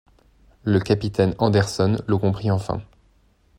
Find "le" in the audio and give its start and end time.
0.63-0.79, 2.07-2.17